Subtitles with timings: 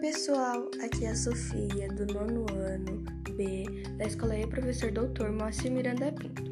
[0.00, 3.04] pessoal, aqui é a Sofia, do nono ano
[3.36, 3.64] B,
[3.98, 6.42] da Escola E Professor Doutor Moacir Miranda Pinto.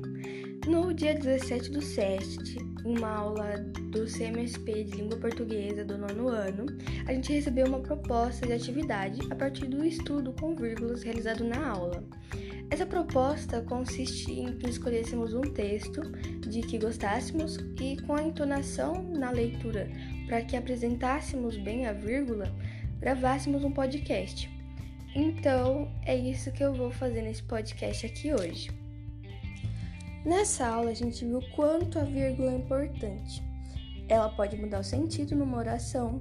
[0.68, 3.56] No dia 17 do 7, uma aula
[3.90, 6.66] do CMSP de Língua Portuguesa do nono ano,
[7.06, 11.70] a gente recebeu uma proposta de atividade a partir do estudo com vírgulas realizado na
[11.70, 12.04] aula.
[12.70, 16.02] Essa proposta consiste em que escolhêssemos um texto
[16.46, 19.90] de que gostássemos e com a entonação na leitura
[20.28, 22.54] para que apresentássemos bem a vírgula,
[23.00, 24.50] gravássemos um podcast.
[25.14, 28.70] Então, é isso que eu vou fazer nesse podcast aqui hoje.
[30.24, 33.42] Nessa aula, a gente viu quanto a vírgula é importante.
[34.08, 36.20] Ela pode mudar o sentido numa oração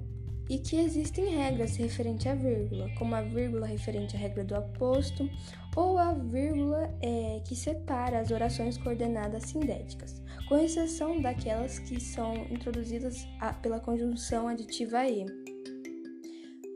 [0.49, 5.29] e que existem regras referente à vírgula, como a vírgula referente à regra do aposto
[5.75, 12.33] ou a vírgula é, que separa as orações coordenadas sindéticas, com exceção daquelas que são
[12.49, 15.46] introduzidas a, pela conjunção aditiva e.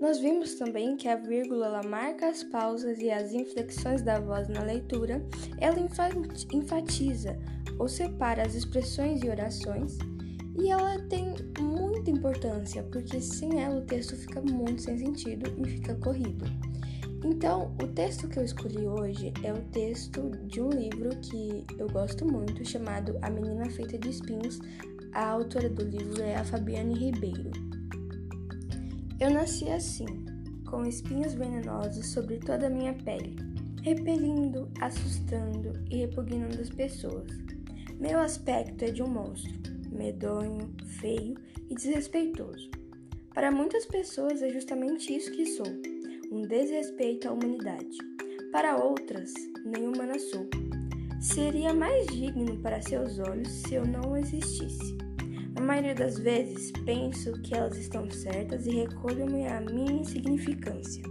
[0.02, 4.64] Nós vimos também que a vírgula marca as pausas e as inflexões da voz na
[4.64, 5.24] leitura,
[5.60, 5.78] ela
[6.52, 7.38] enfatiza
[7.78, 10.00] ou separa as expressões e orações,
[10.60, 15.70] e ela tem muita importância, porque sem ela o texto fica muito sem sentido e
[15.70, 16.46] fica corrido.
[17.24, 21.88] Então, o texto que eu escolhi hoje é o texto de um livro que eu
[21.88, 24.60] gosto muito, chamado A Menina Feita de Espinhos.
[25.14, 27.71] A autora do livro é a Fabiane Ribeiro.
[29.22, 30.08] Eu nasci assim,
[30.68, 33.36] com espinhos venenosos sobre toda a minha pele,
[33.84, 37.30] repelindo, assustando e repugnando as pessoas.
[38.00, 39.54] Meu aspecto é de um monstro,
[39.92, 41.36] medonho, feio
[41.70, 42.72] e desrespeitoso.
[43.32, 45.68] Para muitas pessoas é justamente isso que sou,
[46.32, 47.96] um desrespeito à humanidade.
[48.52, 49.32] Para outras,
[49.64, 50.50] nem humana sou.
[51.22, 55.11] Seria mais digno para seus olhos se eu não existisse.
[55.54, 61.04] Na maioria das vezes, penso que elas estão certas e recolho-me à minha insignificância.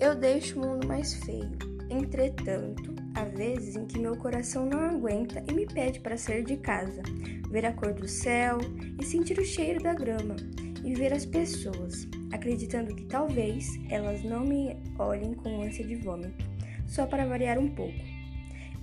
[0.00, 1.50] Eu deixo o mundo mais feio.
[1.90, 6.56] Entretanto, há vezes em que meu coração não aguenta e me pede para sair de
[6.56, 7.02] casa,
[7.50, 8.58] ver a cor do céu
[9.00, 10.36] e sentir o cheiro da grama
[10.84, 16.44] e ver as pessoas, acreditando que talvez elas não me olhem com ânsia de vômito,
[16.86, 17.98] só para variar um pouco.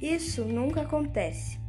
[0.02, 1.61] Isso nunca acontece.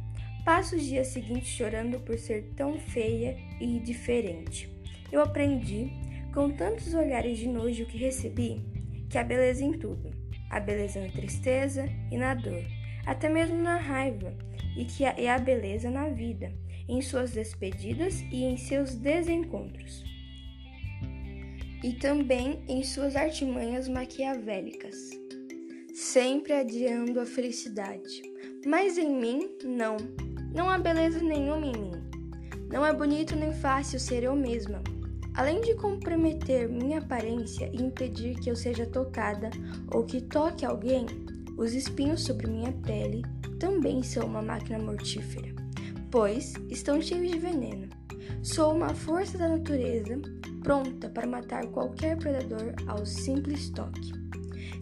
[0.45, 4.69] Passo os dias seguintes chorando por ser tão feia e diferente.
[5.09, 5.89] Eu aprendi,
[6.33, 8.61] com tantos olhares de nojo que recebi,
[9.09, 10.11] que há beleza em tudo.
[10.49, 12.63] Há beleza na tristeza e na dor,
[13.05, 14.35] até mesmo na raiva,
[14.75, 16.51] e que há, beleza na vida,
[16.89, 20.03] em suas despedidas e em seus desencontros.
[21.83, 24.95] E também em suas artimanhas maquiavélicas,
[25.93, 28.21] sempre adiando a felicidade.
[28.65, 29.97] Mas em mim, não.
[30.53, 31.91] Não há beleza nenhuma em mim.
[32.71, 34.83] Não é bonito nem fácil ser eu mesma.
[35.33, 39.49] Além de comprometer minha aparência e impedir que eu seja tocada
[39.91, 41.07] ou que toque alguém,
[41.57, 43.23] os espinhos sobre minha pele
[43.59, 45.55] também são uma máquina mortífera,
[46.11, 47.89] pois estão cheios de veneno.
[48.43, 50.21] Sou uma força da natureza
[50.61, 54.13] pronta para matar qualquer predador ao simples toque.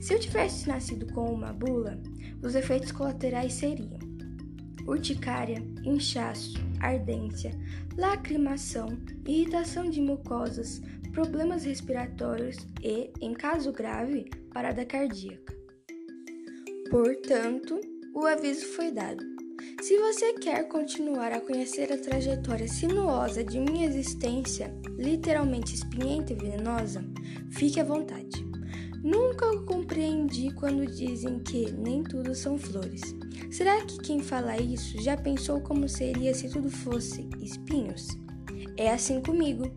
[0.01, 1.97] Se eu tivesse nascido com uma bula,
[2.43, 4.10] os efeitos colaterais seriam
[4.87, 7.51] urticária, inchaço, ardência,
[7.97, 8.97] lacrimação,
[9.27, 10.81] irritação de mucosas,
[11.11, 15.55] problemas respiratórios e, em caso grave, parada cardíaca.
[16.89, 17.79] Portanto,
[18.13, 19.23] o aviso foi dado.
[19.81, 26.35] Se você quer continuar a conhecer a trajetória sinuosa de minha existência, literalmente espinhenta e
[26.35, 27.03] venenosa,
[27.51, 28.45] fique à vontade.
[29.03, 33.01] Nunca compreendi quando dizem que nem tudo são flores.
[33.51, 38.07] Será que quem fala isso já pensou como seria se tudo fosse espinhos?
[38.77, 39.69] É assim comigo.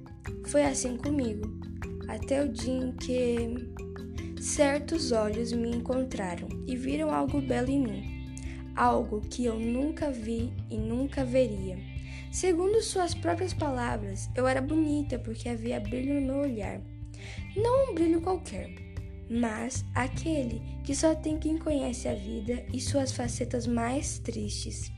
[0.47, 1.59] Foi assim comigo.
[2.07, 8.37] Até o dia em que certos olhos me encontraram e viram algo belo em mim.
[8.77, 11.77] Algo que eu nunca vi e nunca veria.
[12.31, 16.81] Segundo suas próprias palavras, eu era bonita porque havia brilho no meu olhar.
[17.56, 18.83] Não um brilho qualquer
[19.29, 24.93] mas aquele que só tem quem conhece a vida e suas facetas mais tristes.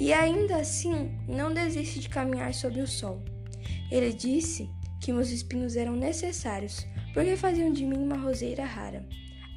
[0.00, 3.22] E ainda assim não desiste de caminhar sob o sol.
[3.90, 4.68] Ele disse
[5.00, 9.06] que meus espinhos eram necessários, porque faziam de mim uma roseira rara,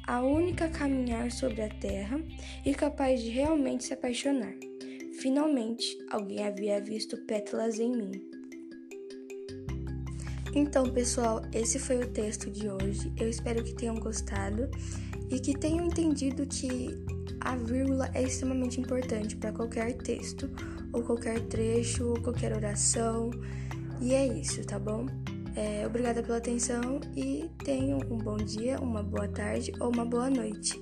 [0.06, 2.20] a única a caminhar sobre a terra
[2.64, 4.54] e capaz de realmente se apaixonar.
[5.20, 8.33] Finalmente, alguém havia visto pétalas em mim.
[10.54, 13.12] Então, pessoal, esse foi o texto de hoje.
[13.16, 14.70] Eu espero que tenham gostado
[15.28, 16.96] e que tenham entendido que
[17.40, 20.48] a vírgula é extremamente importante para qualquer texto,
[20.92, 23.30] ou qualquer trecho, ou qualquer oração.
[24.00, 25.06] E é isso, tá bom?
[25.56, 30.30] É, obrigada pela atenção e tenham um bom dia, uma boa tarde ou uma boa
[30.30, 30.80] noite.